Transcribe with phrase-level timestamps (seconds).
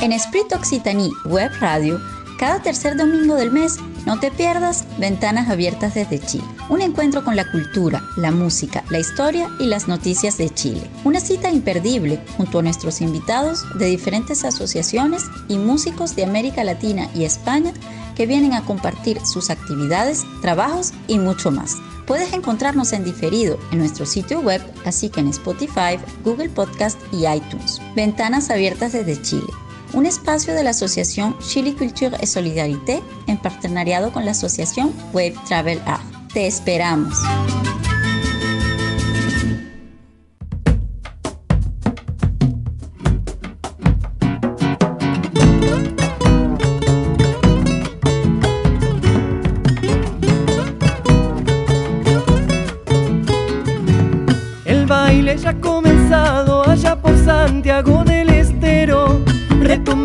[0.00, 2.00] En Esprit Occitanie Web Radio,
[2.38, 6.44] cada tercer domingo del mes, no te pierdas Ventanas Abiertas desde Chile.
[6.68, 10.90] Un encuentro con la cultura, la música, la historia y las noticias de Chile.
[11.04, 17.08] Una cita imperdible junto a nuestros invitados de diferentes asociaciones y músicos de América Latina
[17.14, 17.72] y España
[18.14, 21.76] que vienen a compartir sus actividades, trabajos y mucho más.
[22.06, 27.26] Puedes encontrarnos en diferido en nuestro sitio web, así que en Spotify, Google Podcast y
[27.26, 27.80] iTunes.
[27.96, 29.46] Ventanas abiertas desde Chile.
[29.94, 35.34] Un espacio de la Asociación Chile Culture et Solidarité en partenariado con la Asociación Web
[35.46, 36.02] Travel Art.
[36.32, 37.16] Te esperamos.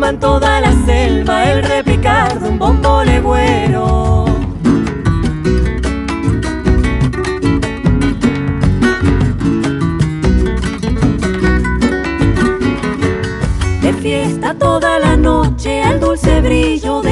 [0.02, 4.24] En toda la selva el repicar de un bombo legüero.
[13.82, 17.09] De fiesta toda la noche al dulce brillo de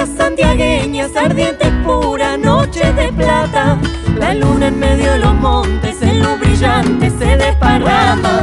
[0.00, 3.78] Nochecitas santiagueñas, ardientes pura, noches de plata.
[4.16, 8.40] La luna en medio de los montes, en lo brillante se desparrama.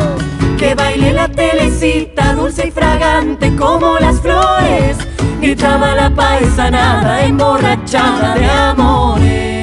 [0.60, 4.98] Que baile la telecita, dulce y fragante como las flores.
[5.42, 9.57] Gritaba la paisanada, emborrachada de amores.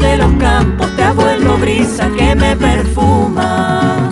[0.00, 4.10] De los campos, te ha vuelto brisa que me perfuma.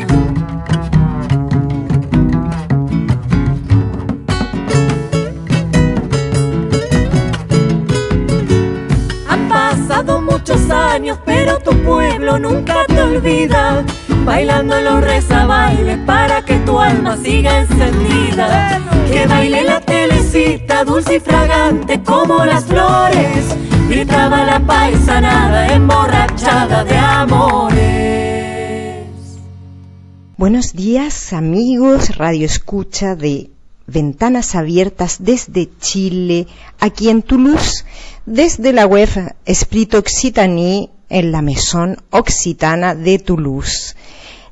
[9.28, 13.84] Han pasado muchos años, pero tu pueblo nunca te olvida.
[14.25, 18.81] Bailando los rezabailes para que tu alma siga encendida.
[19.10, 22.78] Que baile la telecita, dulce y fragante como las flores.
[24.06, 27.78] La paisanada emborrachada de amores.
[30.36, 33.50] Buenos días amigos, Radio Escucha de
[33.88, 36.47] Ventanas Abiertas desde Chile,
[36.78, 37.84] aquí en Toulouse,
[38.25, 39.08] desde la web
[39.47, 43.97] Esprit Occitanie en la Maison Occitana de Toulouse.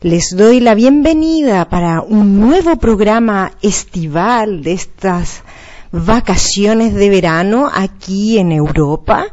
[0.00, 5.44] Les doy la bienvenida para un nuevo programa estival de estas
[5.92, 9.26] vacaciones de verano aquí en Europa.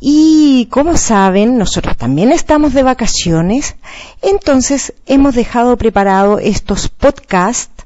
[0.00, 3.76] Y como saben, nosotros también estamos de vacaciones,
[4.20, 7.84] entonces hemos dejado preparado estos podcasts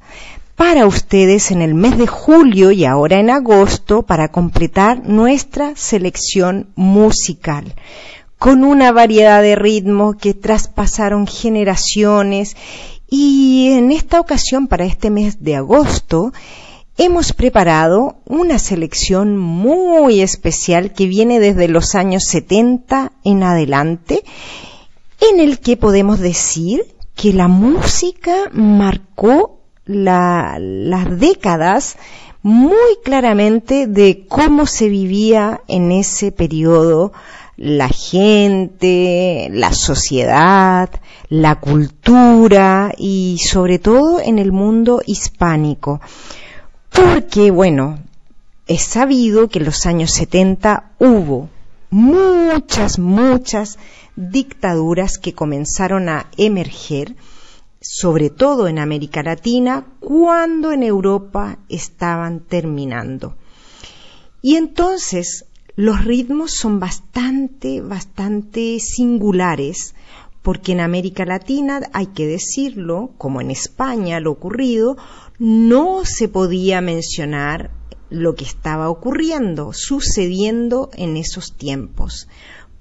[0.57, 6.71] para ustedes en el mes de julio y ahora en agosto para completar nuestra selección
[6.75, 7.75] musical.
[8.39, 12.57] Con una variedad de ritmos que traspasaron generaciones.
[13.09, 16.33] Y en esta ocasión para este mes de agosto
[16.99, 24.23] hemos preparado una selección muy especial que viene desde los años 70 en adelante
[25.21, 31.97] en el que podemos decir que la música marcó la- las décadas
[32.43, 32.75] muy
[33.05, 37.13] claramente de cómo se vivía en ese periodo
[37.57, 40.91] la gente, la sociedad,
[41.31, 46.01] la cultura y sobre todo en el mundo hispánico.
[46.91, 47.99] Porque, bueno,
[48.67, 51.49] es sabido que en los años 70 hubo
[51.91, 53.79] muchas, muchas
[54.17, 57.17] dictaduras que comenzaron a emerger,
[57.81, 63.37] sobre todo en América Latina, cuando en Europa estaban terminando.
[64.43, 65.45] Y entonces
[65.77, 69.95] los ritmos son bastante, bastante singulares,
[70.43, 74.97] porque en América Latina, hay que decirlo, como en España lo ocurrido,
[75.39, 77.71] no se podía mencionar
[78.09, 82.29] lo que estaba ocurriendo, sucediendo en esos tiempos.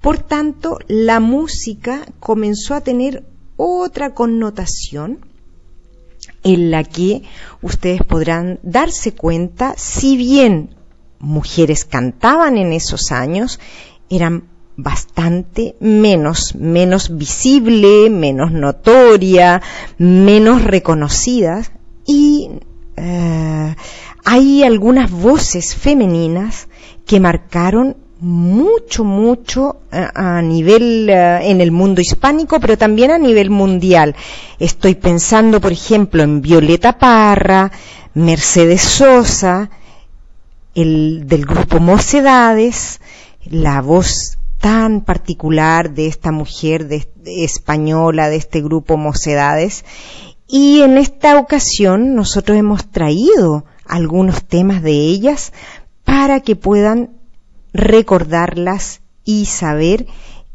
[0.00, 3.24] Por tanto, la música comenzó a tener
[3.56, 5.26] otra connotación
[6.42, 7.22] en la que
[7.60, 10.76] ustedes podrán darse cuenta, si bien
[11.18, 13.58] mujeres cantaban en esos años,
[14.10, 14.44] eran
[14.76, 19.62] bastante menos, menos visible, menos notoria,
[19.98, 21.72] menos reconocidas
[22.06, 22.50] y
[22.96, 23.74] eh,
[24.24, 26.68] hay algunas voces femeninas
[27.04, 33.18] que marcaron mucho, mucho eh, a, nivel eh, en el mundo hispánico, pero también a
[33.18, 34.16] nivel mundial.
[34.58, 37.70] Estoy pensando, por ejemplo, en Violeta Parra,
[38.14, 39.70] Mercedes Sosa,
[40.74, 43.00] el del grupo Mocedades,
[43.44, 46.88] la voz tan particular de esta mujer
[47.24, 49.84] española de este grupo Mocedades.
[50.48, 55.52] Y en esta ocasión nosotros hemos traído algunos temas de ellas
[56.04, 57.10] para que puedan
[57.72, 60.06] recordarlas y saber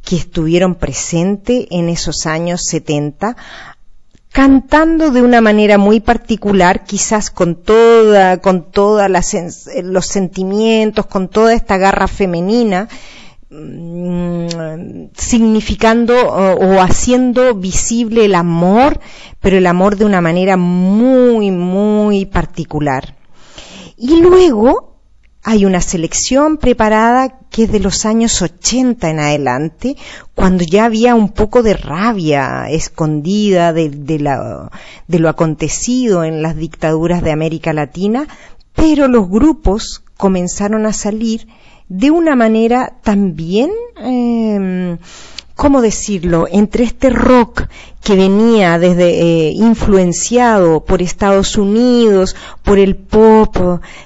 [0.03, 3.35] que estuvieron presentes en esos años 70
[4.31, 9.09] cantando de una manera muy particular, quizás con toda, con todos
[9.83, 12.87] los sentimientos, con toda esta garra femenina,
[15.13, 18.99] significando o, haciendo visible el amor,
[19.41, 23.15] pero el amor de una manera muy, muy particular.
[23.97, 24.95] Y luego
[25.43, 29.97] hay una selección preparada que es de los años 80 en adelante,
[30.33, 34.69] cuando ya había un poco de rabia escondida de
[35.09, 38.27] lo acontecido en las dictaduras de América Latina,
[38.73, 41.47] pero los grupos comenzaron a salir
[41.93, 44.97] de una manera también eh,
[45.55, 47.67] ¿cómo decirlo?, entre este rock
[48.01, 53.57] que venía desde eh, influenciado por Estados Unidos, por el pop,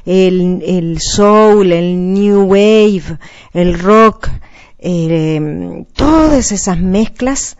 [0.03, 3.19] el, soul, el new wave,
[3.53, 4.29] el rock,
[4.79, 7.55] eh, todas esas mezclas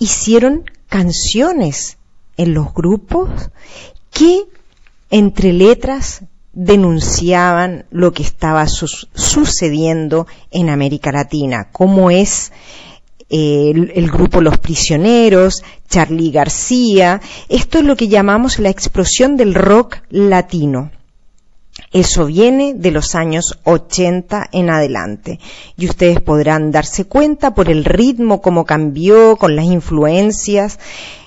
[0.00, 1.96] hicieron canciones
[2.36, 3.30] en los grupos
[4.10, 4.46] que
[5.10, 6.24] entre letras
[6.62, 12.52] denunciaban lo que estaba sucediendo en América Latina, cómo es
[13.30, 17.22] el, grupo Los Prisioneros, Charlie García.
[17.48, 20.90] Esto es lo que llamamos la explosión del rock latino.
[21.92, 25.40] Eso viene de los años 80 en adelante.
[25.78, 30.78] Y ustedes podrán darse cuenta por el ritmo, cómo cambió, con las influencias.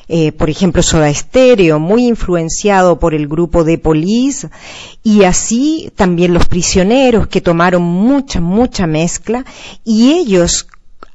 [0.08, 4.50] Eh, por ejemplo, Soda Stereo, muy influenciado por el grupo de Police,
[5.02, 9.46] y así también los prisioneros que tomaron mucha, mucha mezcla,
[9.84, 10.68] y ellos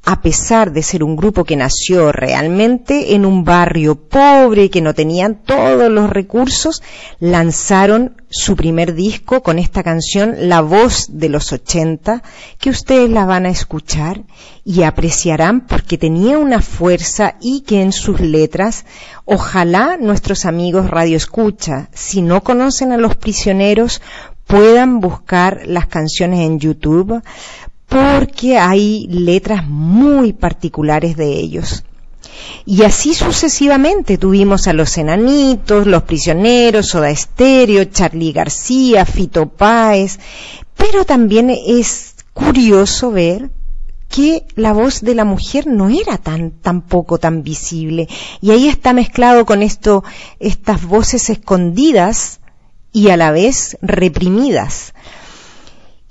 [0.05, 4.93] a pesar de ser un grupo que nació realmente en un barrio pobre, que no
[4.93, 6.81] tenían todos los recursos,
[7.19, 12.21] lanzaron su primer disco con esta canción, La voz de los 80,
[12.59, 14.21] que ustedes la van a escuchar
[14.63, 18.85] y apreciarán porque tenía una fuerza y que en sus letras,
[19.25, 24.01] ojalá nuestros amigos Radio Escucha, si no conocen a los prisioneros,
[24.45, 27.23] puedan buscar las canciones en YouTube
[27.87, 31.83] porque hay letras muy particulares de ellos.
[32.65, 40.19] Y así sucesivamente tuvimos a los enanitos, los prisioneros, Soda Estéreo, Charlie García, Fito Páez,
[40.75, 43.49] pero también es curioso ver
[44.07, 48.07] que la voz de la mujer no era tan tampoco tan visible.
[48.41, 50.03] Y ahí está mezclado con esto
[50.39, 52.39] estas voces escondidas
[52.91, 54.93] y a la vez reprimidas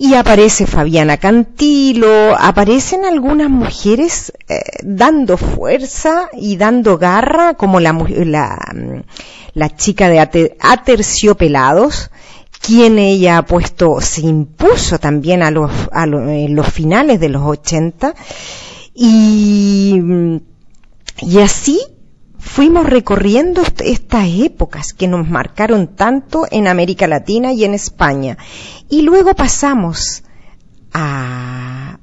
[0.01, 7.93] y aparece Fabiana Cantilo, aparecen algunas mujeres eh, dando fuerza y dando garra, como la,
[7.93, 8.59] la,
[9.55, 12.13] la chica de Aterciopelados,
[12.61, 17.43] quien ella ha puesto, se impuso también a los, a en los finales de los
[17.43, 18.15] 80,
[18.95, 20.01] y,
[21.23, 21.81] y así
[22.49, 28.39] fuimos recorriendo estas épocas que nos marcaron tanto en América Latina y en España.
[28.89, 30.25] Y luego pasamos
[30.93, 32.01] a...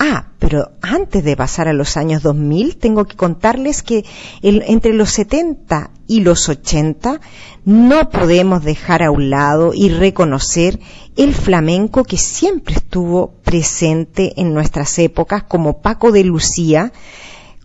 [0.00, 4.04] Ah, pero antes de pasar a los años 2000, tengo que contarles que
[4.42, 7.20] entre los 70 y los 80
[7.64, 10.78] no podemos dejar a un lado y reconocer
[11.16, 16.92] el flamenco que siempre estuvo presente en nuestras épocas, como Paco de Lucía,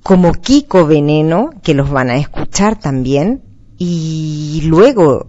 [0.04, 3.42] como Kiko Veneno, que los van a escuchar también,
[3.78, 5.28] y luego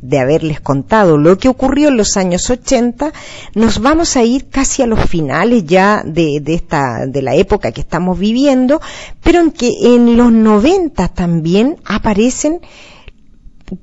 [0.00, 3.12] de haberles contado lo que ocurrió en los años 80,
[3.54, 7.72] nos vamos a ir casi a los finales ya de, de esta, de la época
[7.72, 8.80] que estamos viviendo,
[9.22, 12.60] pero en que en los 90 también aparecen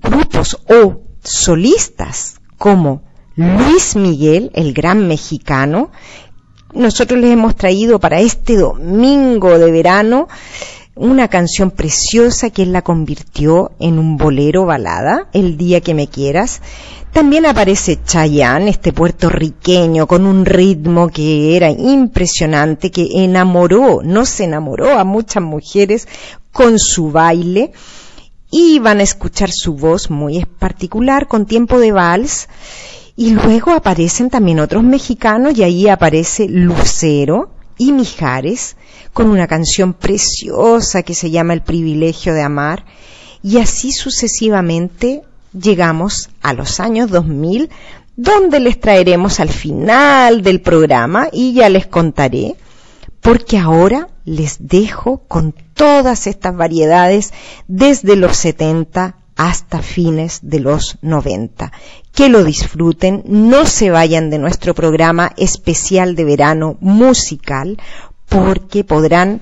[0.01, 3.01] grupos o solistas como
[3.35, 5.89] Luis Miguel, el gran mexicano,
[6.73, 10.27] nosotros les hemos traído para este domingo de verano
[10.95, 16.07] una canción preciosa que él la convirtió en un bolero balada, El día que me
[16.07, 16.61] quieras.
[17.13, 24.45] También aparece Chayanne, este puertorriqueño, con un ritmo que era impresionante, que enamoró, no se
[24.45, 26.07] enamoró a muchas mujeres
[26.51, 27.71] con su baile.
[28.49, 32.47] Y van a escuchar su voz muy particular, con tiempo de vals.
[33.15, 38.77] Y luego aparecen también otros mexicanos y ahí aparece Lucero y Mijares
[39.13, 42.85] con una canción preciosa que se llama El privilegio de amar.
[43.43, 47.69] Y así sucesivamente llegamos a los años 2000,
[48.15, 52.55] donde les traeremos al final del programa y ya les contaré,
[53.19, 57.33] porque ahora les dejo con todas estas variedades
[57.67, 61.71] desde los 70 hasta fines de los 90.
[62.13, 67.79] Que lo disfruten, no se vayan de nuestro programa especial de verano musical,
[68.29, 69.41] porque podrán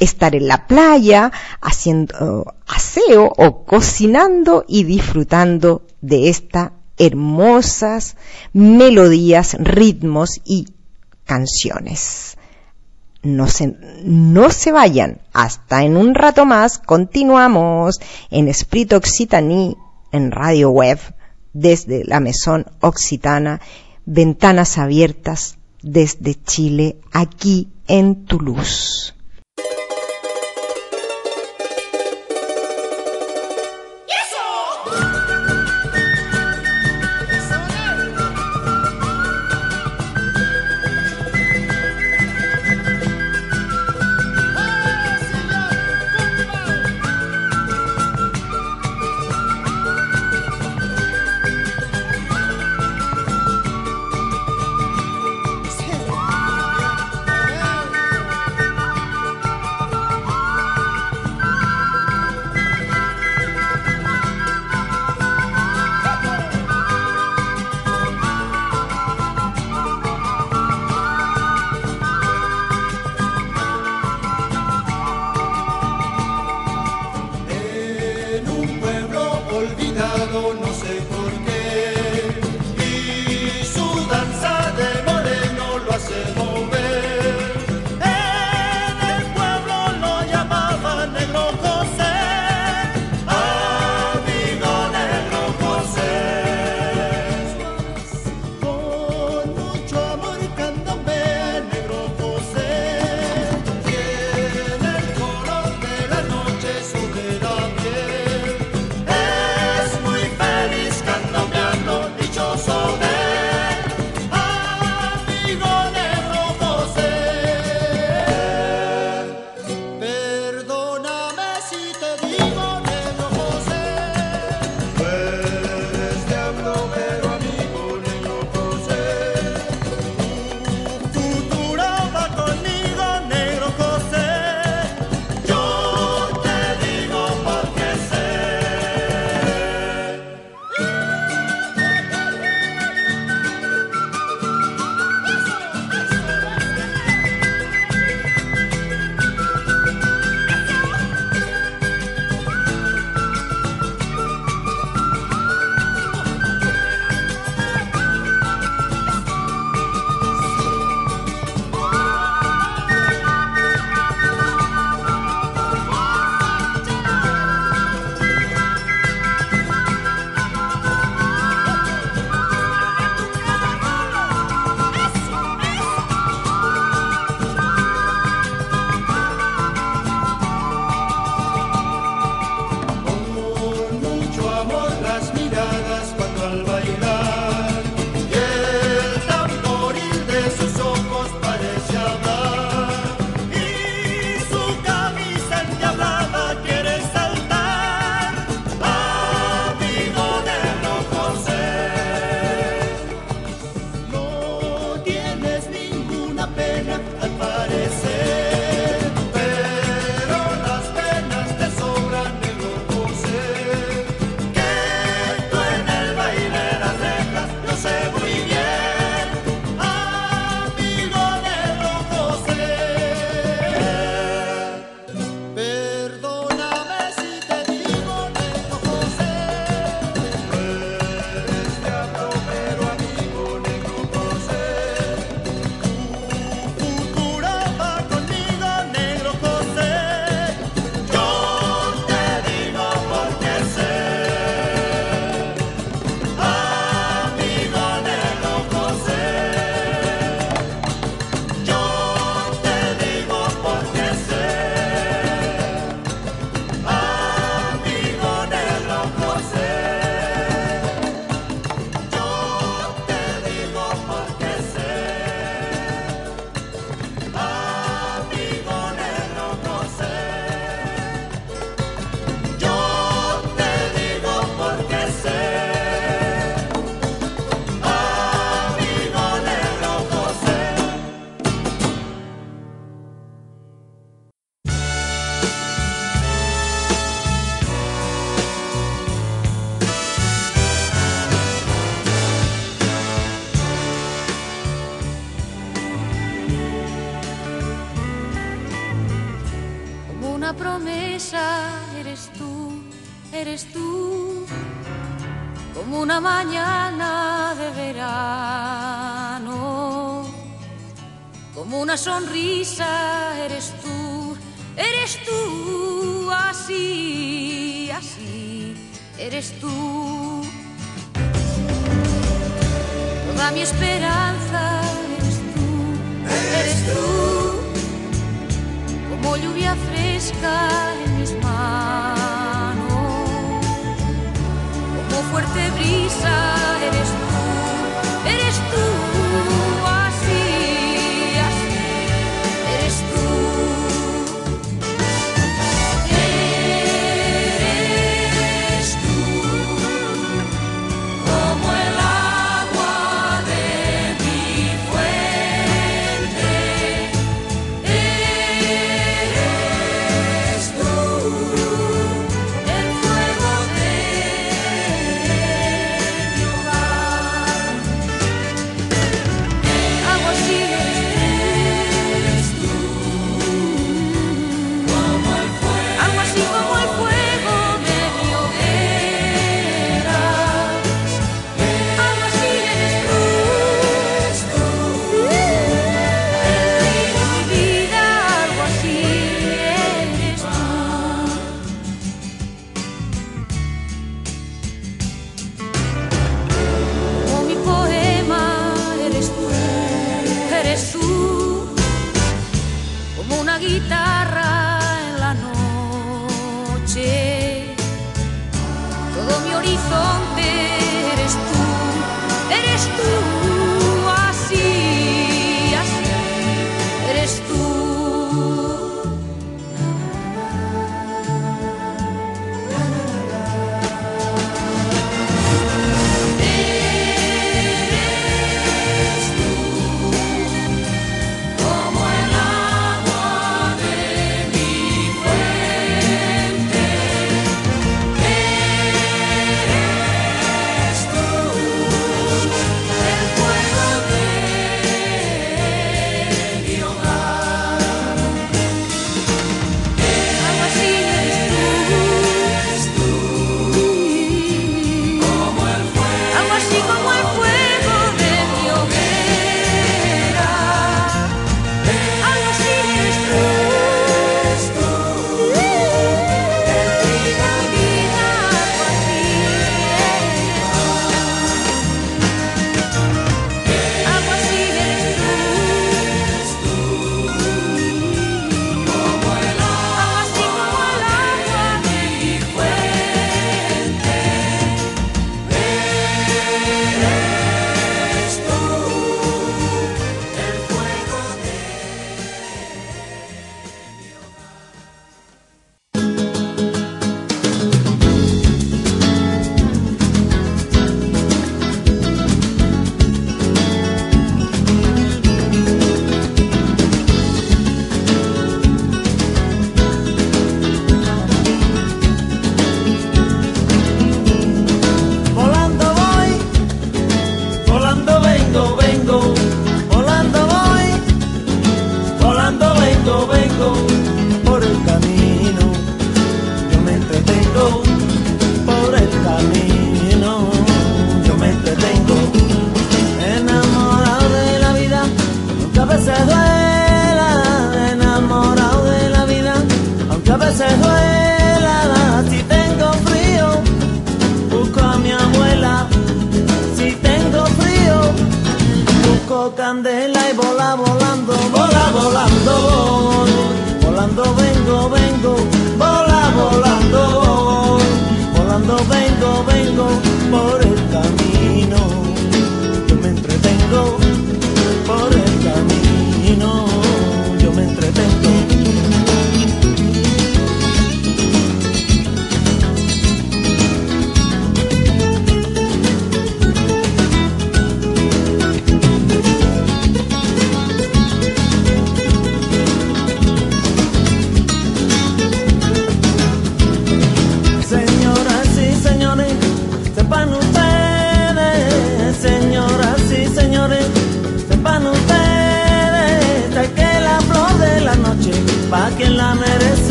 [0.00, 8.16] estar en la playa haciendo aseo o cocinando y disfrutando de estas hermosas
[8.54, 10.68] melodías, ritmos y
[11.26, 12.38] canciones.
[13.24, 17.98] No se, no se vayan, hasta en un rato más continuamos
[18.30, 19.76] en Esprit Occitanie
[20.12, 20.98] en radio web
[21.54, 23.60] desde la Mesón Occitana,
[24.04, 29.14] ventanas abiertas desde Chile, aquí en Toulouse.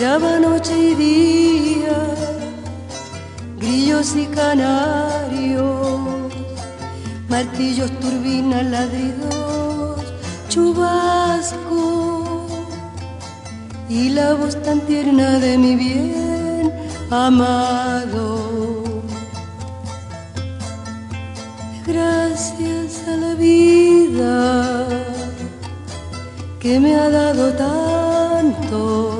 [0.00, 1.98] graba noche y día,
[3.58, 6.00] grillos y canarios,
[7.28, 10.00] martillos, turbinas, ladridos,
[10.48, 12.46] chubasco
[13.90, 16.72] y la voz tan tierna de mi bien
[17.10, 18.82] amado.
[21.86, 24.86] Gracias a la vida
[26.58, 29.19] que me ha dado tanto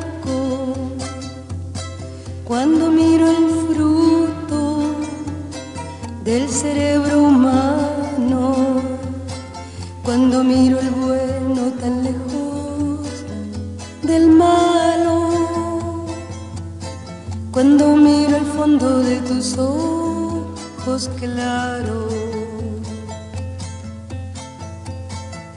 [19.41, 22.13] tus ojos claros.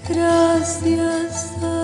[0.08, 1.83] Gracias a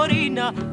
[0.00, 0.69] morina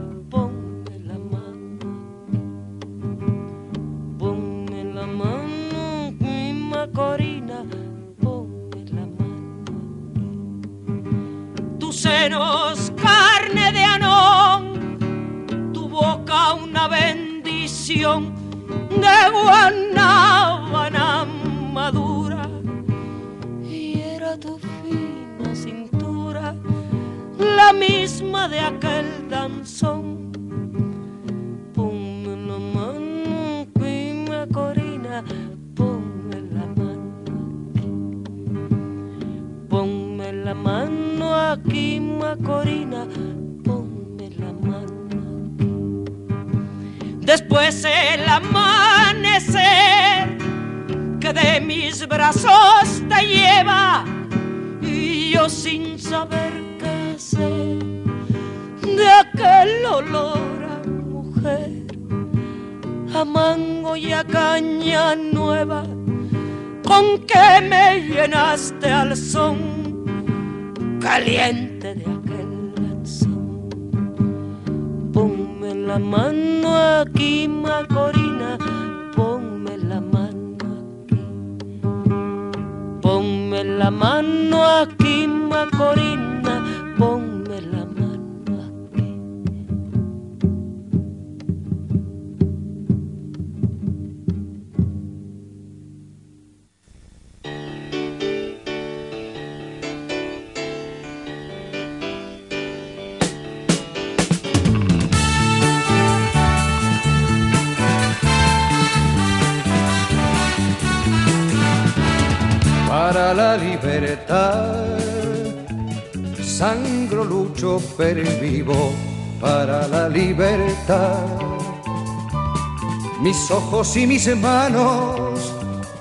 [123.68, 125.54] ojos y mis manos,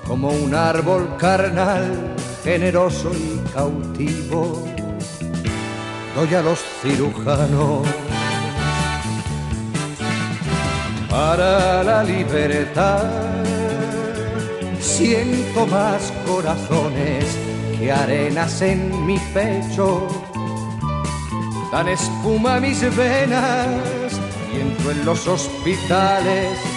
[0.07, 4.63] como un árbol carnal, generoso y cautivo,
[6.15, 7.85] doy a los cirujanos
[11.09, 13.03] para la libertad.
[14.79, 17.25] Siento más corazones
[17.77, 20.07] que arenas en mi pecho,
[21.73, 23.67] dan espuma mis venas
[24.53, 26.76] y entro en los hospitales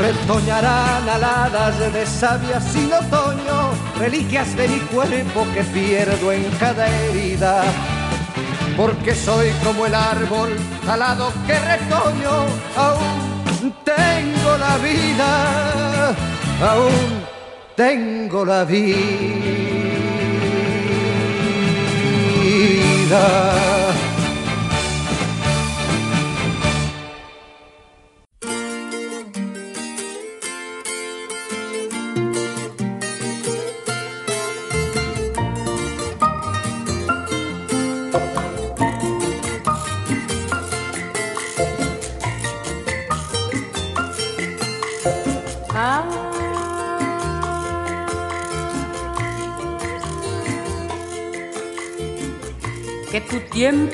[0.00, 7.64] Retoñarán aladas de savia sin otoño, reliquias de mi cuerpo que pierdo en cada herida.
[8.76, 10.50] porque soy como el árbol
[10.88, 16.08] alado que retoño, aún tengo la vida,
[16.60, 17.24] aún
[17.76, 18.94] tengo la vida.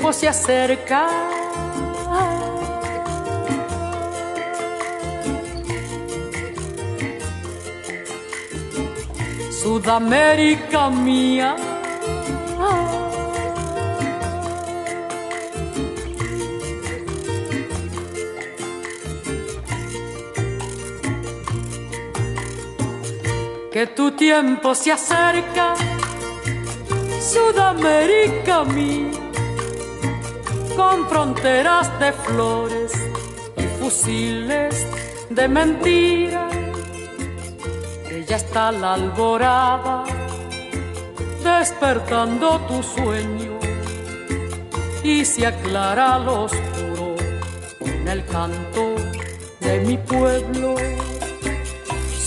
[0.01, 1.09] Tiempo se acerca.
[9.51, 11.55] Sudamérica mía.
[23.70, 25.74] Que tu tiempo se acerca,
[27.20, 29.20] Sudamérica mía
[30.91, 32.93] con fronteras de flores
[33.57, 34.74] y fusiles
[35.28, 36.49] de mentira.
[38.11, 40.05] Ella está la alborada
[41.45, 43.53] despertando tu sueño
[45.05, 47.14] y se aclara lo oscuro
[47.80, 48.84] en el canto
[49.61, 50.74] de mi pueblo.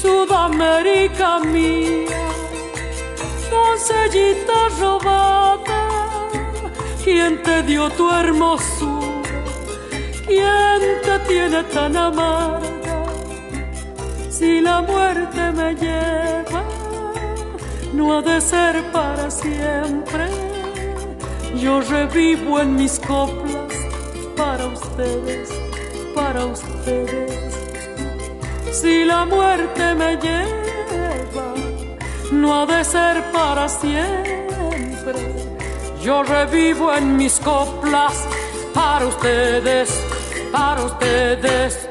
[0.02, 2.24] Sudamérica mía,
[3.52, 5.73] doncellita robada
[7.04, 9.44] ¿Quién te dio tu hermosura?
[10.26, 13.06] ¿Quién te tiene tan amarga?
[14.30, 16.64] Si la muerte me lleva,
[17.94, 20.28] no ha de ser para siempre.
[21.56, 23.74] Yo revivo en mis coplas
[24.38, 25.50] para ustedes,
[26.16, 27.54] para ustedes.
[28.72, 31.54] Si la muerte me lleva,
[32.32, 35.43] no ha de ser para siempre
[36.04, 38.14] yo revivo en mis coplas
[38.74, 39.90] para ustedes,
[40.52, 41.90] para ustedes.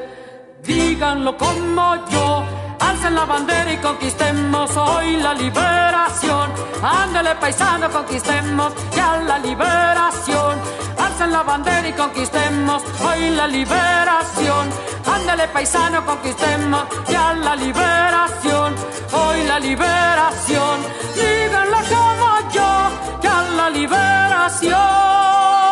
[0.61, 2.43] Díganlo como yo,
[2.79, 6.51] alcen la bandera y conquistemos hoy la liberación.
[6.83, 10.59] Ándale paisano, conquistemos ya la liberación.
[10.99, 14.69] Alcen la bandera y conquistemos hoy la liberación.
[15.05, 18.75] Ándale paisano, conquistemos ya la liberación.
[19.11, 20.79] Hoy la liberación.
[21.15, 22.32] Díganlo como
[23.69, 25.62] liberación.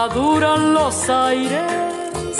[0.00, 2.36] Maduran los aires.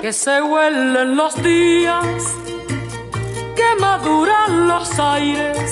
[0.00, 2.34] Que se huelen los días
[3.80, 5.70] maduran los aires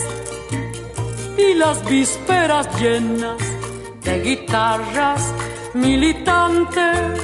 [1.36, 3.42] y las vísperas llenas
[4.02, 5.32] de guitarras
[5.74, 7.20] militantes.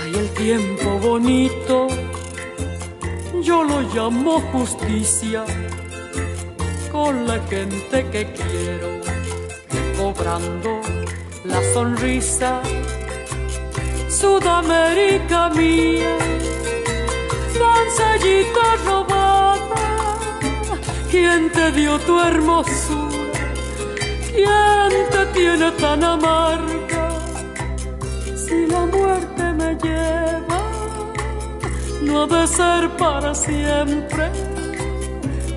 [0.00, 1.88] Hay el tiempo bonito,
[3.42, 5.44] yo lo llamo justicia,
[6.90, 9.00] con la gente que quiero,
[9.96, 10.80] cobrando
[11.44, 12.60] la sonrisa.
[14.08, 16.16] Sudamérica mía,
[17.58, 20.38] doncellita robada,
[21.10, 23.14] ¿quién te dio tu hermosura?
[24.32, 26.73] ¿Quién te tiene tan amarga?
[32.14, 34.30] Si la muerte me lleva, no no ha de ser para siempre.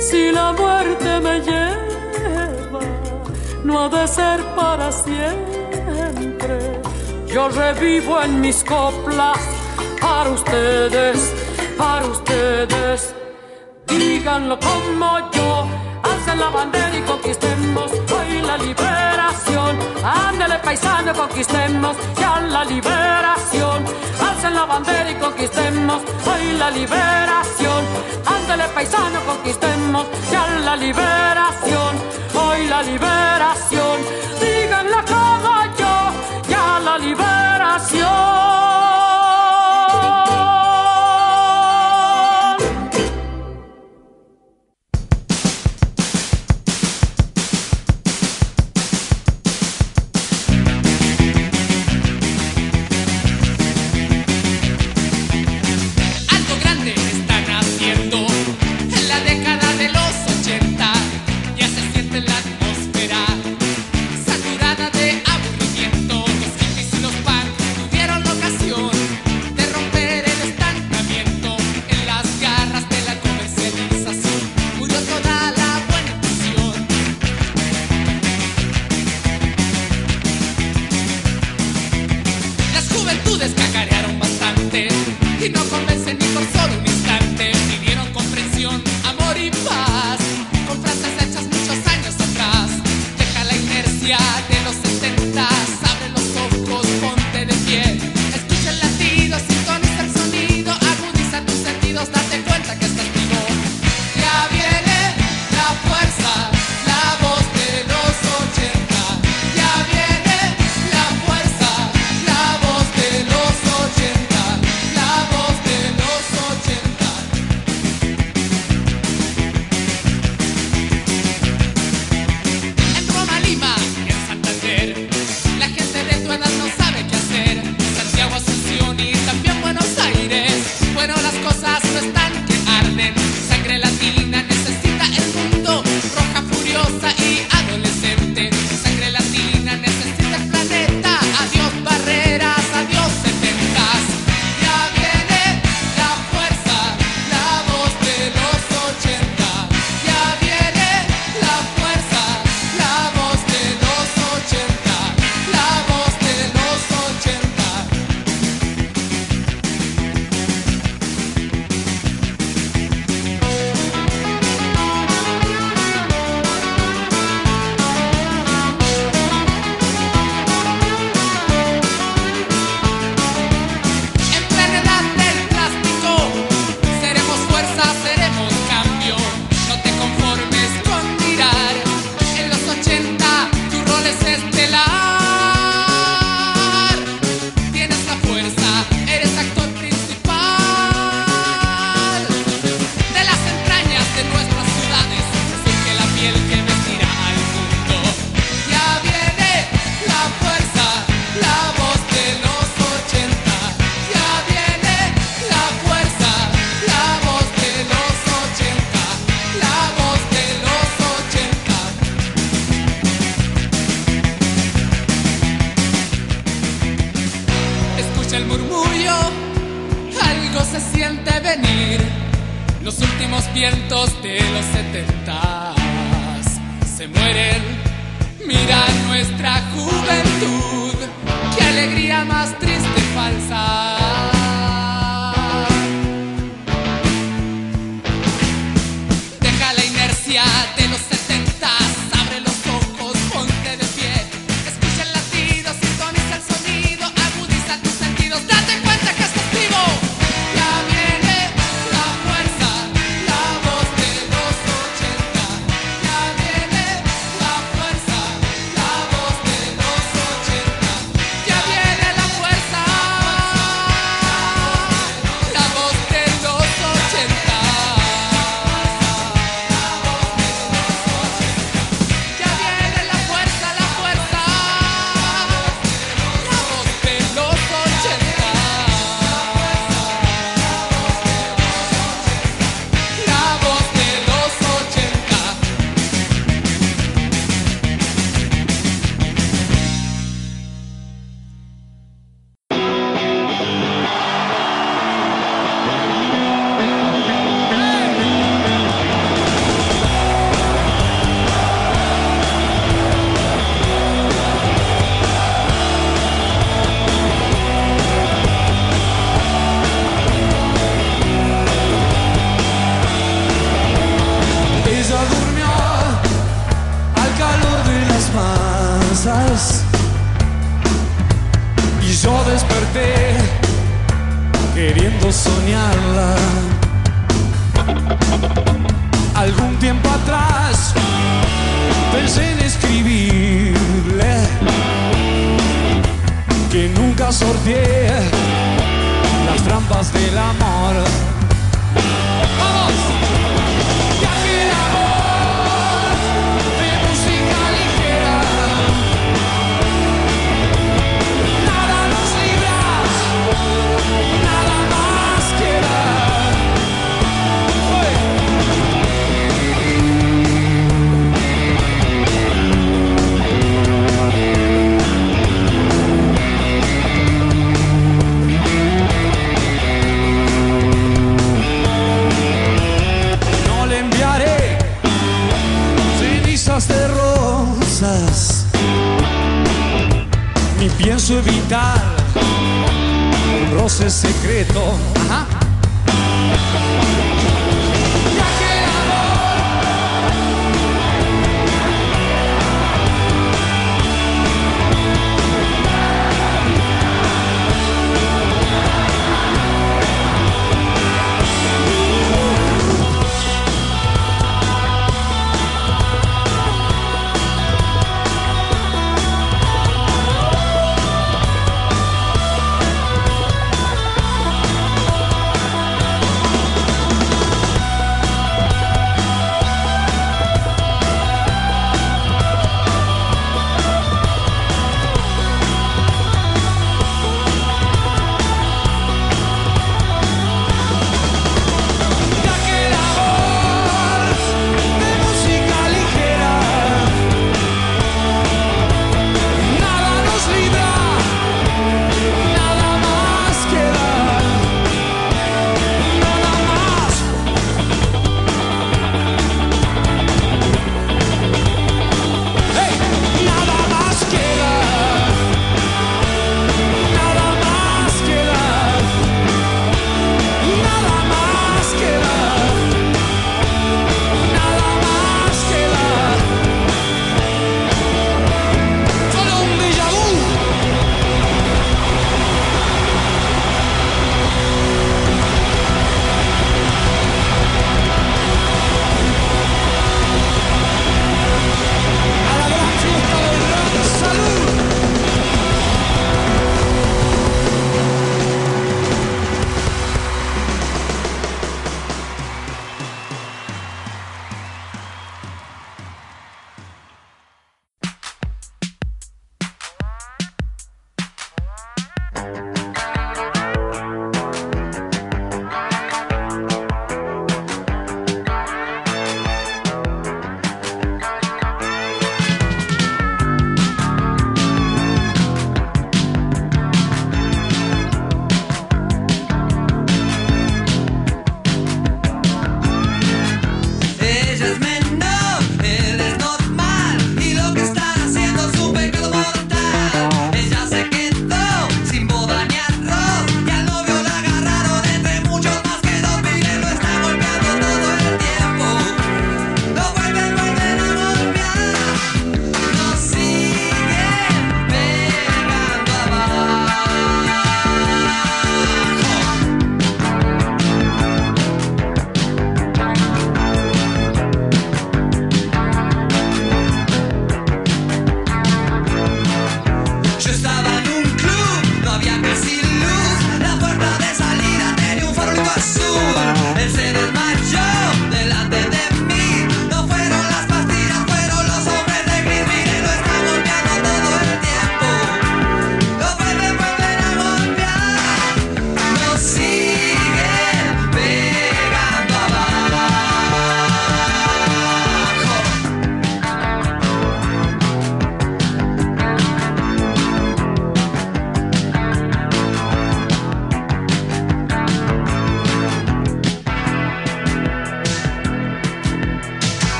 [0.00, 2.80] Si la muerte me lleva,
[3.64, 6.80] no ha de ser para siempre.
[7.26, 9.38] Yo revivo en mis coplas
[10.00, 11.32] para ustedes,
[11.76, 13.14] para ustedes.
[13.86, 15.68] Díganlo como yo,
[16.02, 17.16] alcen la bandera y la
[18.58, 19.78] liberación.
[20.04, 23.84] Ándele paisano, conquistemos ya la liberación.
[24.20, 27.84] Alcen la bandera y conquistemos hoy la liberación.
[28.26, 31.92] Ándele paisano, conquistemos ya la liberación.
[32.34, 33.98] Hoy la liberación.
[34.40, 35.94] Díganlo como yo,
[36.48, 38.67] ya la liberación.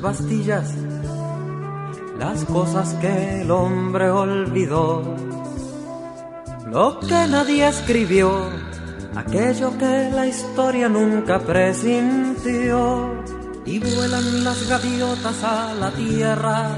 [0.00, 0.74] Bastillas
[2.18, 5.02] las cosas que el hombre olvidó,
[6.66, 8.50] lo que nadie escribió,
[9.14, 13.22] aquello que la historia nunca presintió,
[13.64, 16.70] y vuelan las gaviotas a la tierra,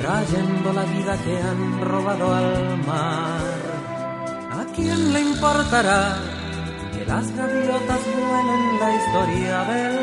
[0.00, 3.58] trayendo la vida que han robado al mar.
[4.50, 6.16] ¿A quién le importará?
[6.92, 9.97] que las gaviotas vuelen la historia del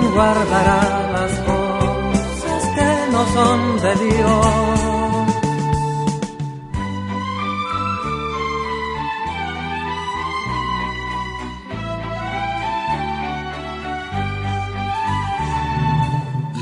[0.00, 0.80] Pero ¿quién guardará
[1.12, 4.46] las cosas que no son de Dios?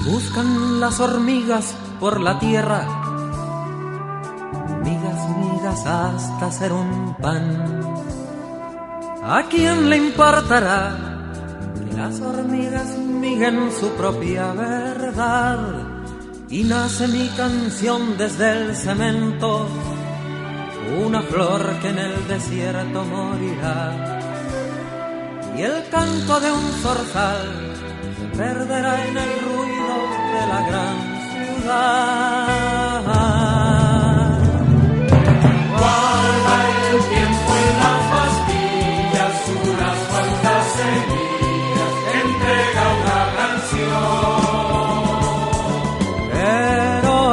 [0.04, 2.86] Buscan las hormigas por la tierra,
[4.82, 7.82] migas, migas hasta hacer un pan.
[9.22, 10.96] ¿A quién le importará
[11.74, 15.58] que las hormigas miguen su propia verdad?
[16.48, 19.68] Y nace mi canción desde el cemento,
[21.04, 24.18] una flor que en el desierto morirá.
[25.56, 27.74] Y el canto de un zorzal
[28.18, 29.96] se perderá en el ruido
[30.34, 30.96] de la gran
[31.56, 32.67] ciudad.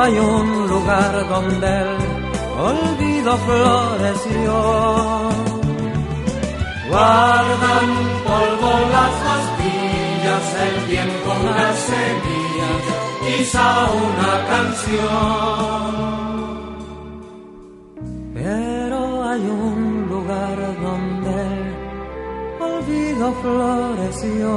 [0.05, 1.97] Hay un lugar donde el
[2.69, 4.53] olvido floreció.
[6.89, 7.87] Guardan
[8.27, 12.81] polvo las pastillas, el tiempo unas semillas,
[13.23, 13.67] quizá
[14.05, 15.93] una canción.
[18.35, 21.59] Pero hay un lugar donde el
[22.61, 24.53] olvido floreció.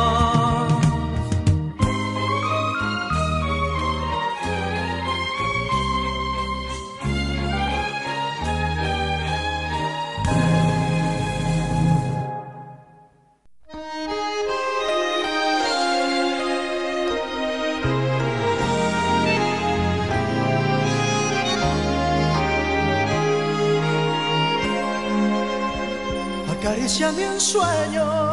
[26.53, 28.25] Acariciame un sueño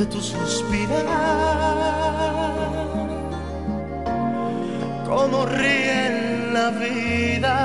[0.00, 1.06] de tu suspirar.
[5.06, 7.56] Como ríe la vida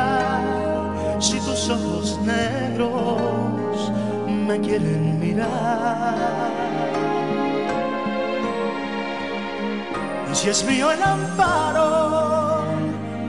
[1.19, 3.91] si tus ojos negros
[4.47, 6.15] me quieren mirar.
[10.29, 12.65] Y si es mío el amparo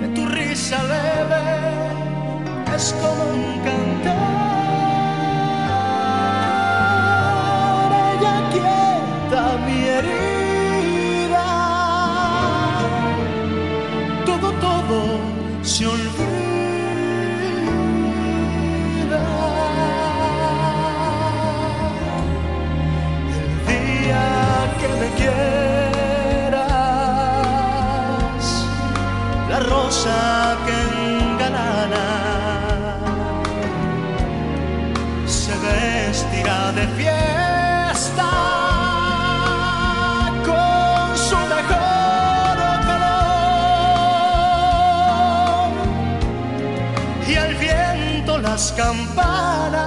[0.00, 1.44] de tu risa leve,
[2.74, 3.85] es como un cantar.
[47.28, 49.86] Y al viento las campanas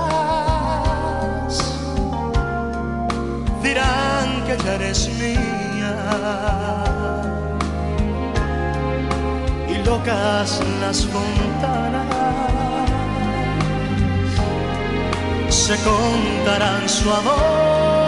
[3.63, 5.95] dirán que ya eres mía
[9.69, 12.09] y locas las fontanas
[15.49, 17.98] se contarán su amor.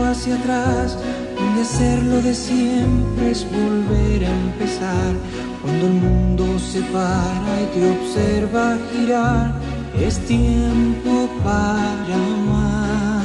[0.00, 0.96] Hacia atrás,
[1.36, 5.12] donde hacerlo de siempre es volver a empezar.
[5.60, 9.54] Cuando el mundo se para y te observa girar,
[10.00, 13.22] es tiempo para amar.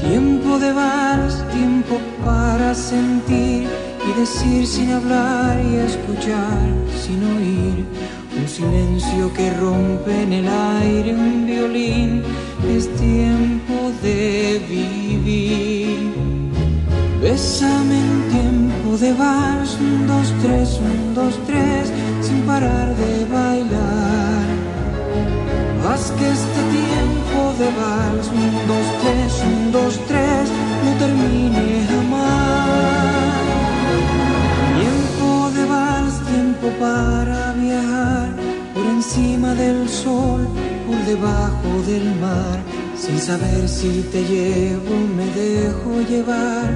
[0.00, 3.68] Tiempo de vals, tiempo para sentir
[4.08, 6.66] y decir sin hablar y escuchar
[7.02, 7.84] sin oír.
[8.38, 12.22] Un silencio que rompe en el aire un violín,
[12.68, 16.12] es tiempo de vivir.
[17.20, 24.44] Bésame en tiempo de vals, un, dos, tres, un, dos, tres, sin parar de bailar.
[25.88, 30.50] Haz que este tiempo de vals, un, dos, tres, un, dos, tres,
[30.84, 33.36] no termine jamás.
[34.78, 38.28] Tiempo de vals, tiempo para viajar
[38.74, 40.46] por encima del sol,
[40.86, 42.58] por debajo del mar,
[42.96, 46.70] sin saber si te llevo, me dejo llevar,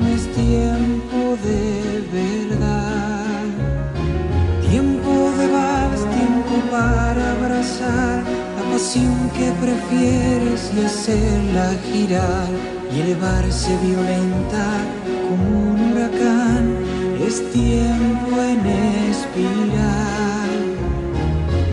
[0.00, 3.44] no es tiempo de verdad.
[4.68, 8.24] Tiempo de vals, tiempo para abrazar
[8.56, 12.48] la pasión que prefieres y hacerla girar
[12.94, 14.66] y elevarse violenta
[15.28, 16.76] como un huracán.
[17.26, 18.66] Es tiempo en
[19.10, 20.41] espiral.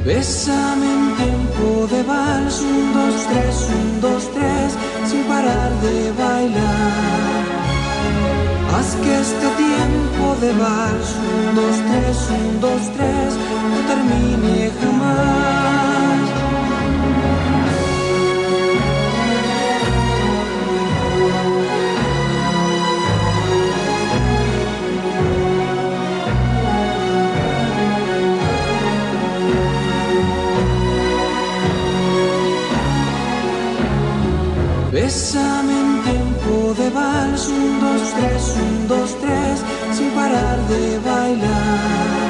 [0.09, 4.73] Bésame en tiempo de vals, un, dos, tres, un, dos, tres,
[5.07, 7.43] sin parar de bailar.
[8.73, 13.35] Haz que este tiempo de vals, un, dos, tres, un, dos, tres,
[13.69, 15.68] no termine jamás.
[35.09, 39.57] Bésame en tiempo de vals, un, dos, tres, un, dos, tres,
[39.91, 42.29] sin parar de bailar.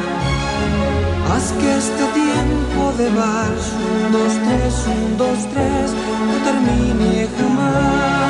[1.30, 5.92] Haz que este tiempo de vals, un, dos, tres, un, dos, tres,
[6.28, 8.29] no termine jamás.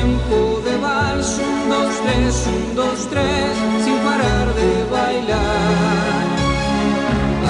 [0.00, 3.52] Tiempo de vals, un, dos, tres, un, dos, tres,
[3.84, 6.24] sin parar de bailar.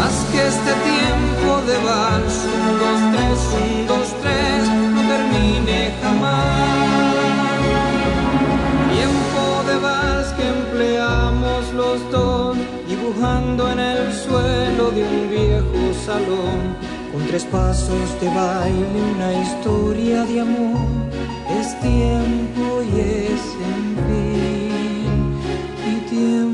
[0.01, 4.63] Haz que este tiempo de vals, un, dos, tres, un, dos, tres,
[4.95, 6.71] no termine jamás.
[8.97, 12.57] Tiempo de vals que empleamos los dos,
[12.89, 16.91] dibujando en el suelo de un viejo salón.
[17.13, 20.79] Con tres pasos de baile, una historia de amor,
[21.61, 22.40] es tiempo
[22.83, 25.35] y es en fin,
[25.87, 26.50] y tiempo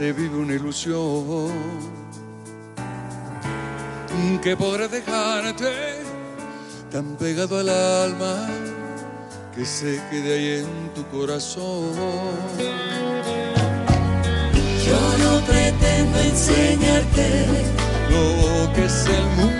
[0.00, 1.52] se vive una ilusión?
[4.42, 5.72] ¿Qué podré dejarte
[6.90, 8.48] tan pegado al alma
[9.54, 11.92] que se quede ahí en tu corazón?
[14.86, 17.28] Yo no pretendo enseñarte
[18.10, 19.59] Lo que es el mundo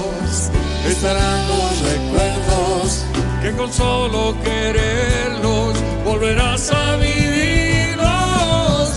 [1.01, 3.05] estarán los recuerdos
[3.41, 5.73] que con solo quererlos
[6.05, 8.05] volverás a vivirlos.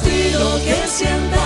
[0.02, 1.43] Di lo que sientas,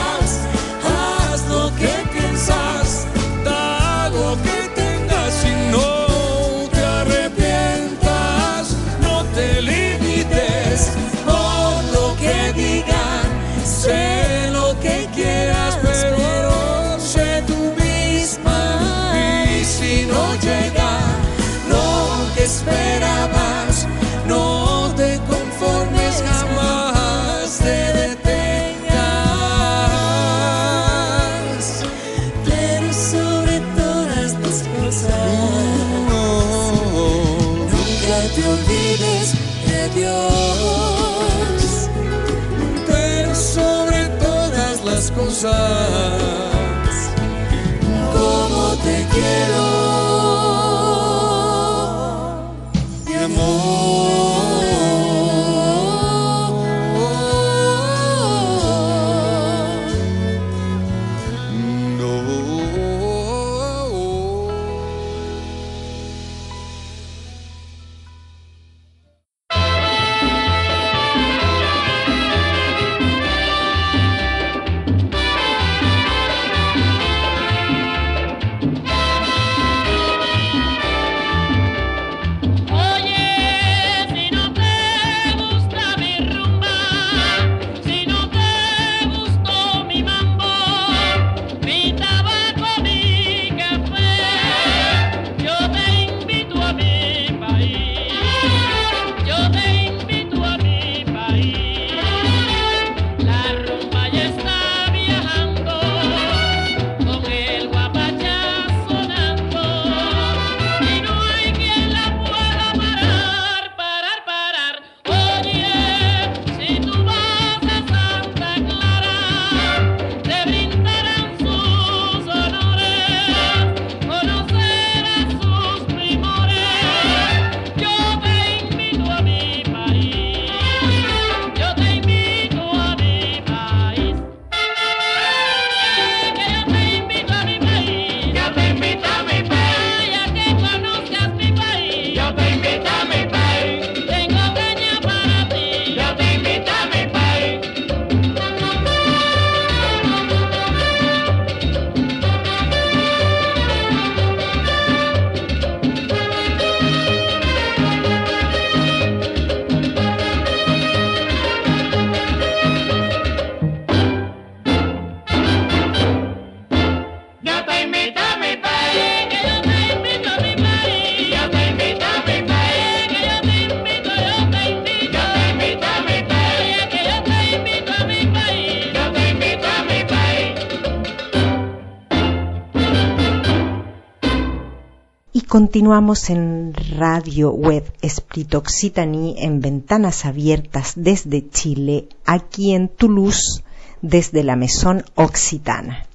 [185.59, 193.65] continuamos en Radio Web Esprit Occitanie en Ventanas Abiertas desde Chile, aquí en Toulouse,
[194.01, 196.07] desde la Mesón Occitana,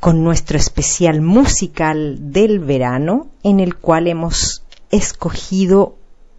[0.00, 5.96] con nuestro especial musical del verano, en el cual hemos escogido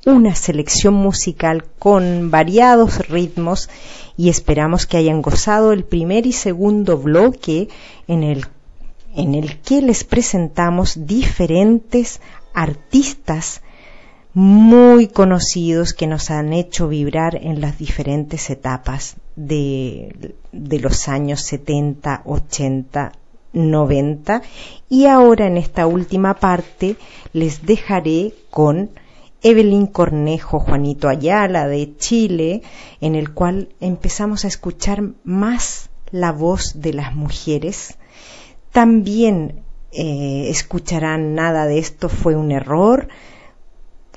[0.07, 3.69] una selección musical con variados ritmos
[4.17, 7.69] y esperamos que hayan gozado el primer y segundo bloque
[8.07, 8.47] en el
[9.15, 12.21] en el que les presentamos diferentes
[12.53, 13.61] artistas
[14.33, 22.21] muy conocidos que nos han hecho vibrar en las diferentes etapas de, los años 70,
[22.25, 23.11] 80,
[23.53, 24.41] 90
[24.87, 26.95] y ahora en esta última parte
[27.33, 28.91] les dejaré con
[29.43, 32.61] Evelyn Cornejo, Juanito Ayala de Chile,
[33.01, 37.97] en el cual empezamos a escuchar más la voz de las mujeres.
[38.71, 43.07] También eh, escucharán nada de esto fue un error,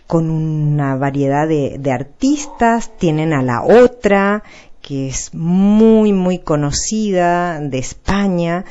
[0.06, 4.43] con una variedad de, de artistas, tienen a la otra,
[4.81, 8.64] que es muy, muy conocida de España,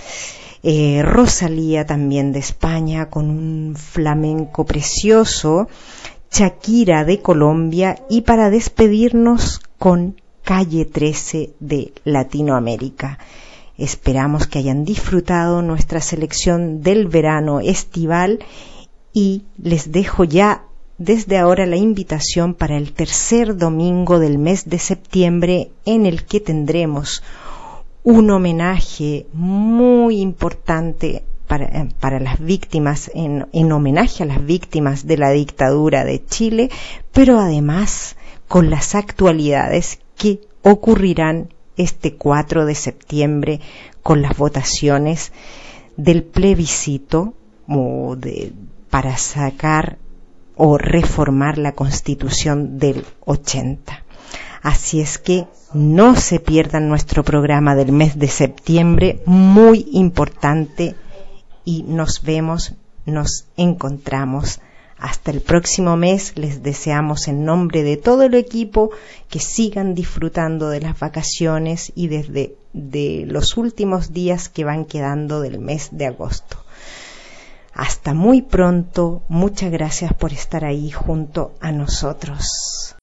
[0.62, 5.68] eh, Rosalía también de España, con un flamenco precioso,
[6.32, 13.18] Shakira de Colombia y para despedirnos con Calle 13 de Latinoamérica.
[13.78, 18.40] Esperamos que hayan disfrutado nuestra selección del verano estival
[19.14, 20.66] y les dejo ya
[20.98, 26.40] desde ahora la invitación para el tercer domingo del mes de septiembre en el que
[26.40, 27.24] tendremos
[28.04, 35.08] un homenaje muy importante para, eh, para las víctimas, en, en homenaje a las víctimas
[35.08, 36.70] de la dictadura de Chile,
[37.12, 38.16] pero además
[38.48, 43.60] con las actualidades que ocurrirán este 4 de septiembre
[44.02, 45.32] con las votaciones
[45.98, 47.34] del plebiscito
[48.90, 49.98] para sacar
[50.56, 54.04] o reformar la constitución del 80.
[54.62, 60.96] Así es que no se pierdan nuestro programa del mes de septiembre, muy importante,
[61.66, 62.74] y nos vemos,
[63.06, 64.60] nos encontramos.
[65.04, 68.92] Hasta el próximo mes les deseamos en nombre de todo el equipo
[69.30, 75.42] que sigan disfrutando de las vacaciones y desde de los últimos días que van quedando
[75.42, 76.56] del mes de agosto.
[77.74, 82.96] Hasta muy pronto, muchas gracias por estar ahí junto a nosotros.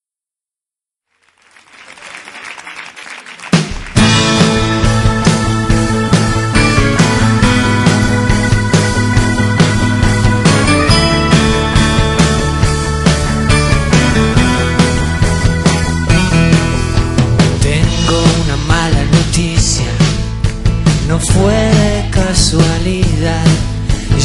[21.08, 23.46] No fue de casualidad.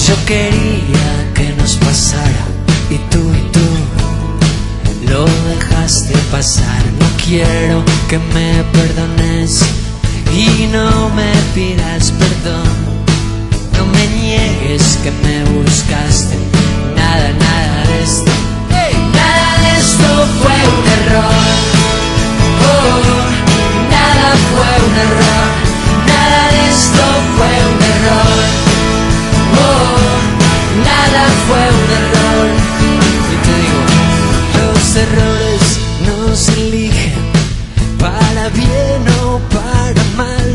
[0.08, 2.46] Yo quería que nos pasara
[2.90, 6.84] y tú y tú lo dejaste pasar.
[7.00, 9.62] No quiero que me perdones
[10.34, 12.68] y no me pidas perdón.
[13.78, 16.36] No me niegues que me buscaste.
[16.96, 18.32] Nada, nada de esto.
[19.14, 20.08] Nada de esto
[20.42, 21.45] fue un error.
[24.52, 25.48] Fue un error.
[26.08, 27.04] Nada de esto
[27.36, 28.38] fue un error.
[29.66, 30.16] Oh,
[30.92, 32.46] nada fue un error.
[33.34, 33.82] Y te digo,
[34.60, 35.64] los errores
[36.08, 37.14] no se eligen
[38.00, 40.50] para bien o para mal.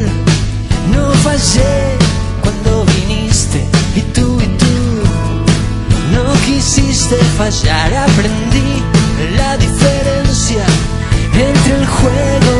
[0.94, 1.98] No fallé
[2.42, 3.64] cuando viniste
[3.96, 4.76] y tú y tú
[6.12, 7.94] no quisiste fallar.
[7.94, 8.82] Aprendí
[9.36, 10.64] la diferencia
[11.34, 12.59] entre el juego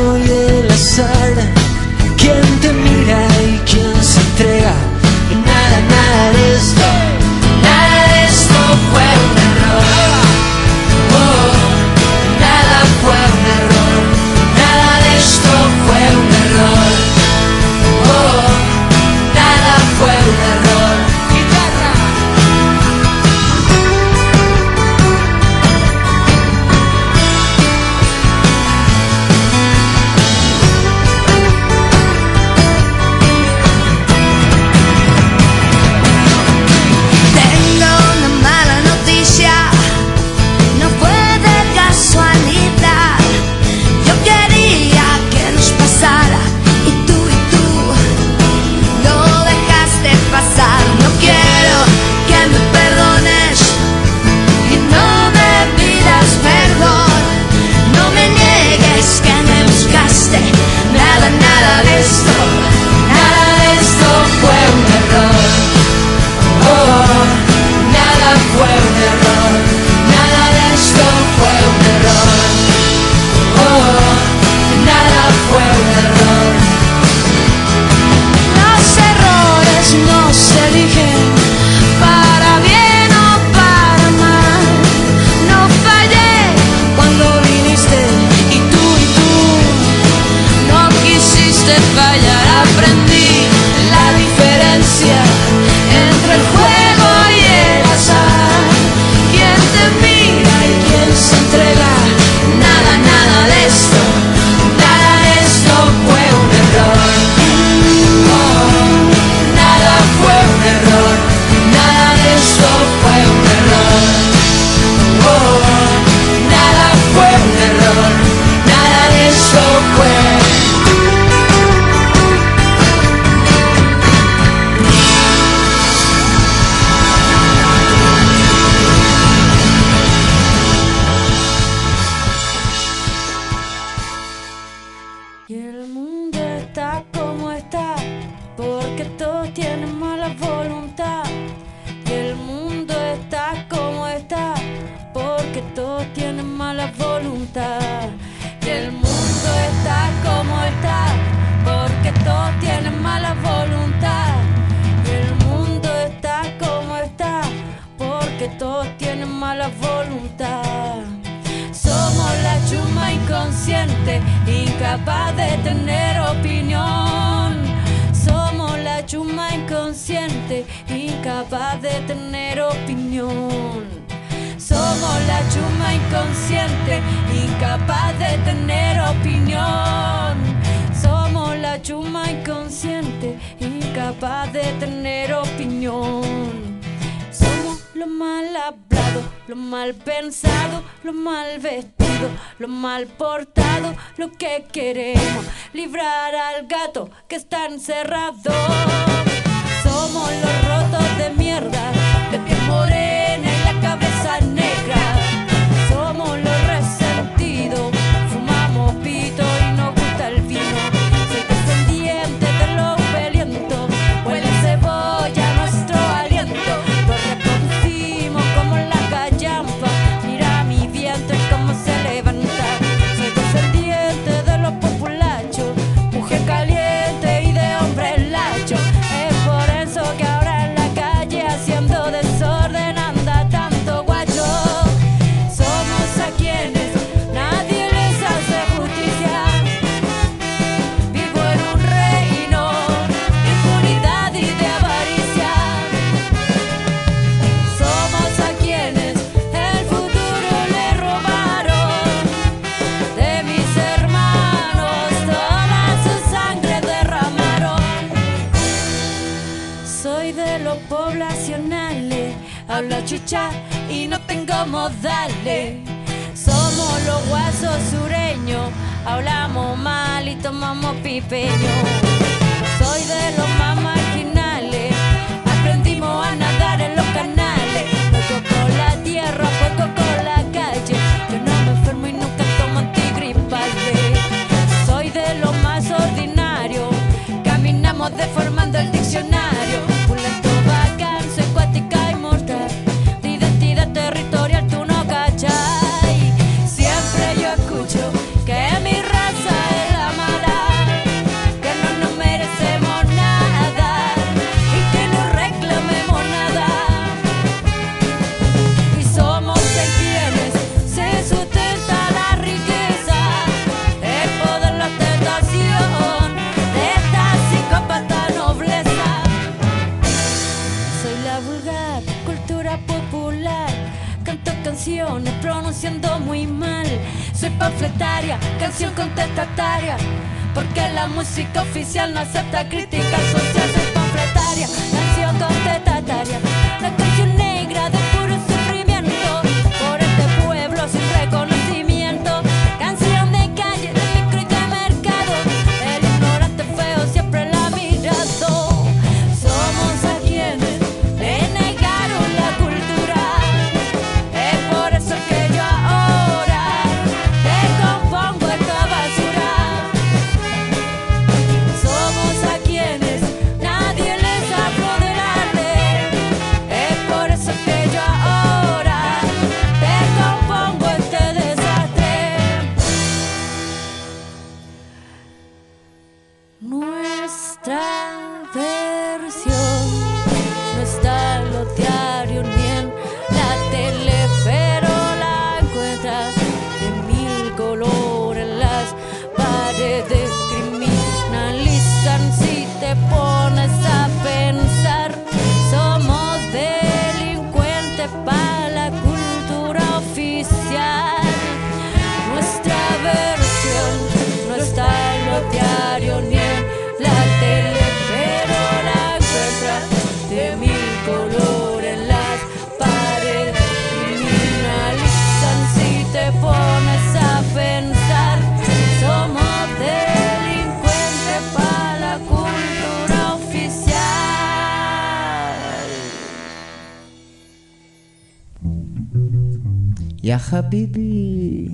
[430.51, 431.71] Habibi.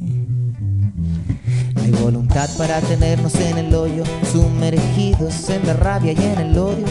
[1.74, 6.58] No hay voluntad para tenernos en el hoyo, sumergidos en la rabia y en el
[6.58, 6.86] odio.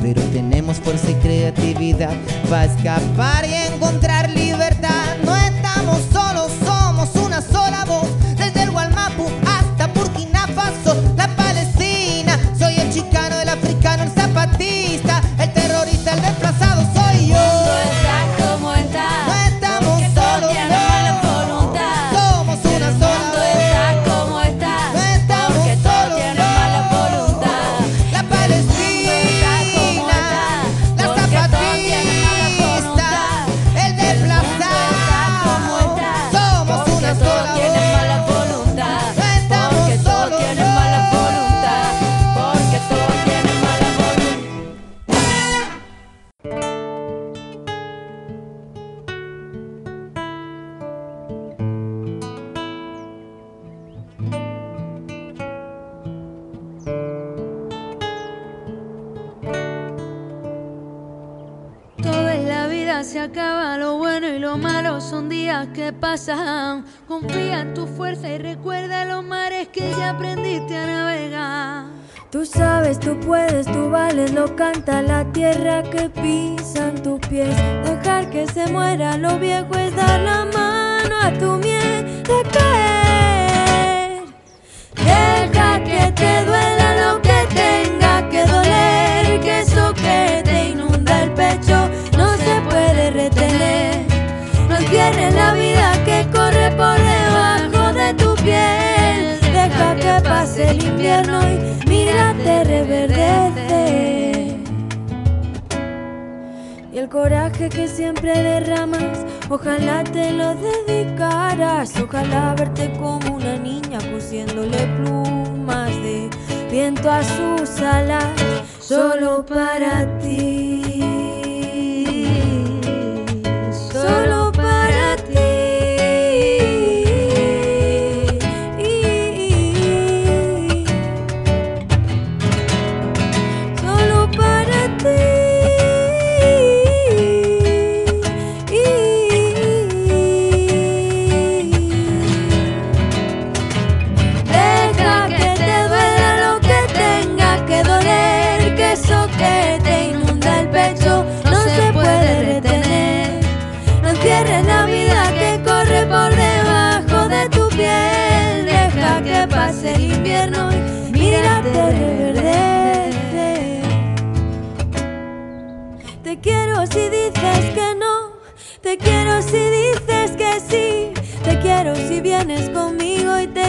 [0.00, 2.14] Pero tenemos fuerza y creatividad
[2.48, 5.05] para escapar y encontrar libertad.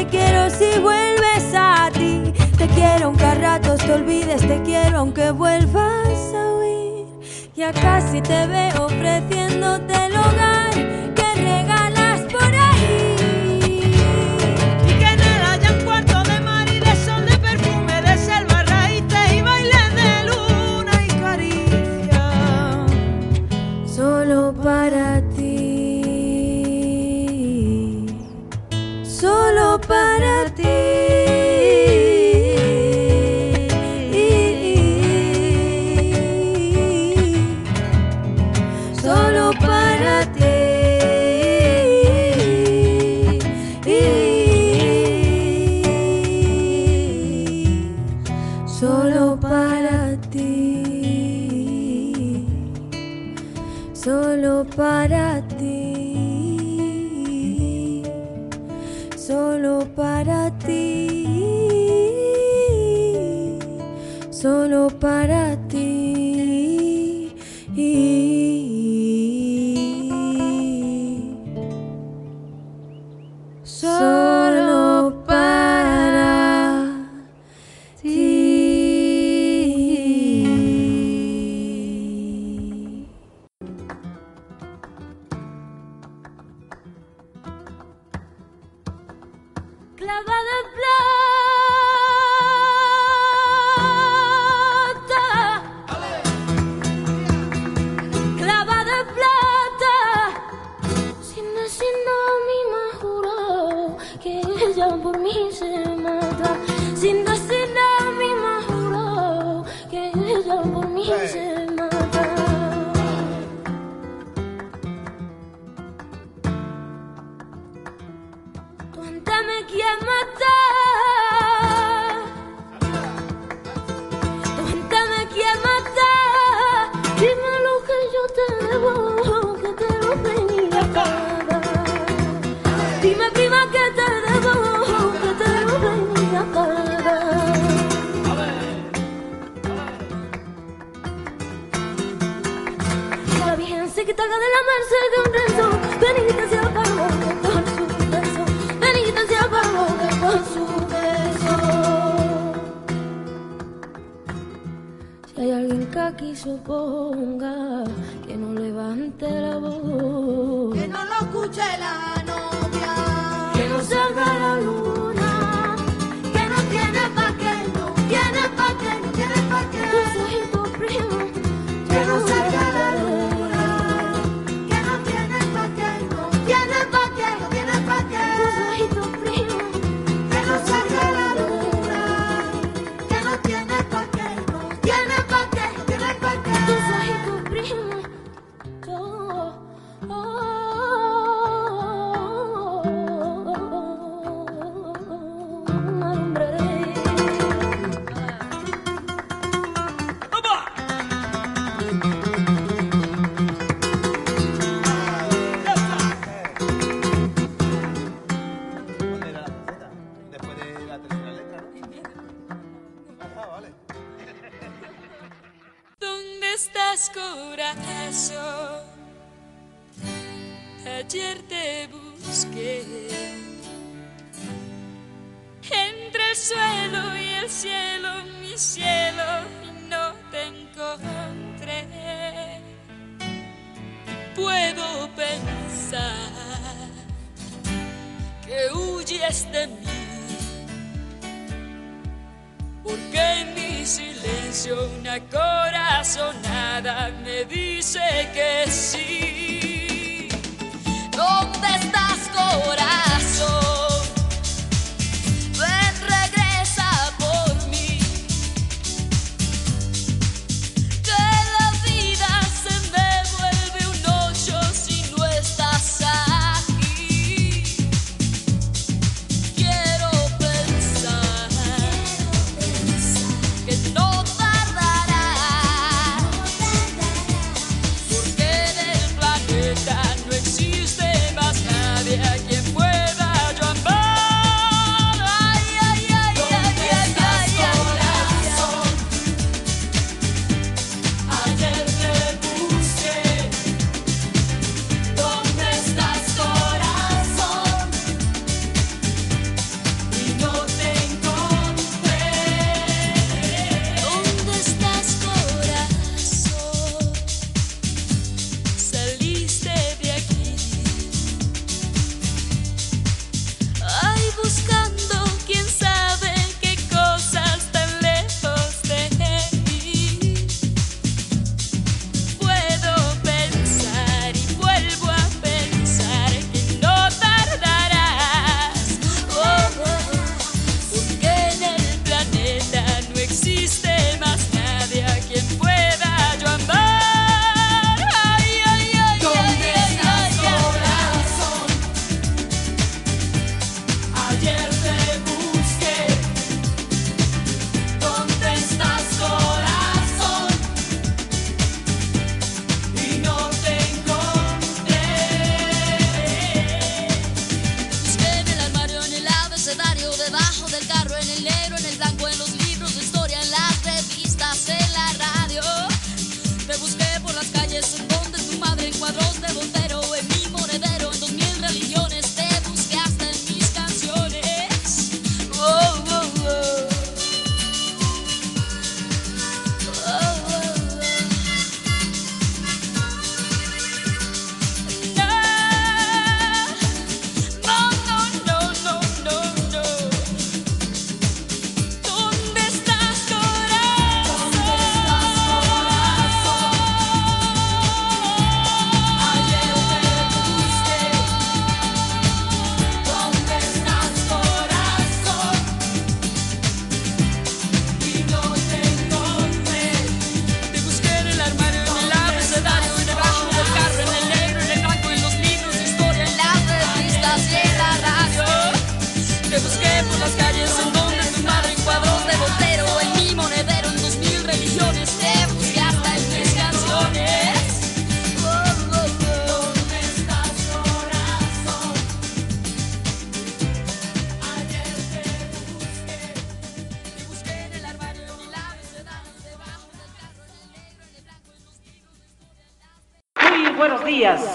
[0.10, 2.34] quiero si vuelves a ti.
[2.58, 7.06] Te quiero aunque a ratos te olvides, te quiero aunque vuelvas a huir.
[7.56, 11.07] Ya casi te veo ofreciéndote el hogar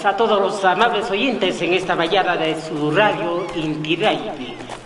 [0.05, 4.33] a todos los amables oyentes en esta mañana de su radio Inti Radio.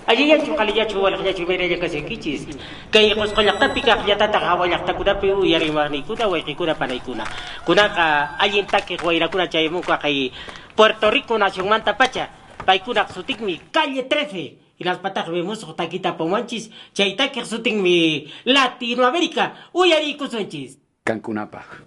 [0.06, 2.46] Allí ya chukali ya chuwal ya chumere ya kasi kichis.
[2.92, 6.04] Kay kos kolak ta pika ya tata hawa ya ta kuda pe u yari mani
[6.04, 7.24] kuda wa kuda panay kuna.
[7.66, 10.32] Kuna ka allí ta que guaira kuna chay mu ka kay
[10.76, 12.30] Puerto Rico nación manta pacha.
[12.66, 14.60] Pay kuna sutik mi calle 13.
[14.78, 16.70] Y las patas vemos taquita pomanchis.
[16.94, 17.42] Chaita que
[17.72, 19.72] mi Latinoamérica.
[19.74, 20.78] Uyari kusonchis.
[21.04, 21.87] Cancunapa.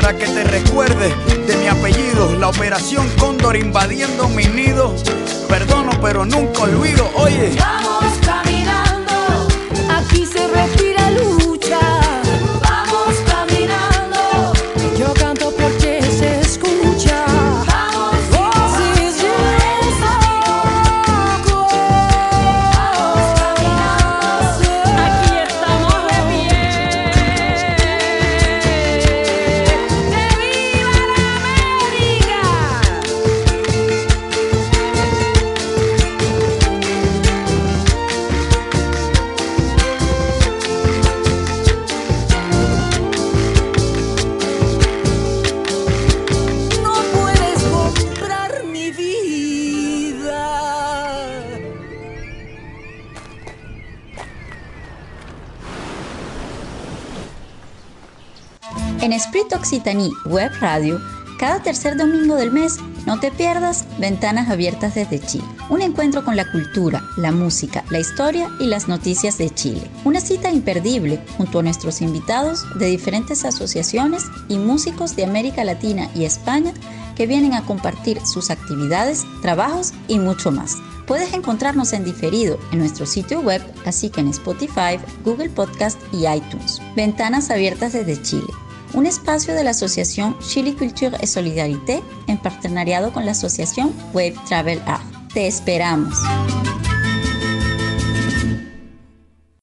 [0.00, 1.12] para que te recuerdes
[1.46, 2.36] de mi apellido.
[2.38, 4.94] La operación Cóndor invadiendo mi nido.
[5.48, 7.10] Perdono, pero nunca olvido.
[7.16, 7.50] Oye,
[59.78, 61.00] Occitanie Web Radio,
[61.38, 65.44] cada tercer domingo del mes, no te pierdas Ventanas Abiertas desde Chile.
[65.70, 69.88] Un encuentro con la cultura, la música, la historia y las noticias de Chile.
[70.04, 76.10] Una cita imperdible junto a nuestros invitados de diferentes asociaciones y músicos de América Latina
[76.12, 76.72] y España
[77.14, 80.76] que vienen a compartir sus actividades, trabajos y mucho más.
[81.06, 86.26] Puedes encontrarnos en diferido en nuestro sitio web, así que en Spotify, Google Podcast y
[86.26, 86.82] iTunes.
[86.96, 88.48] Ventanas Abiertas desde Chile
[88.94, 94.36] un espacio de la asociación Chile Culture et Solidarité en partenariado con la asociación Wave
[94.48, 95.04] Travel Art.
[95.32, 96.14] Te esperamos.